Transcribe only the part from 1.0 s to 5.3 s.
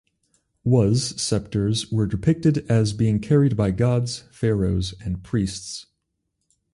sceptres were depicted as being carried by gods, pharaohs, and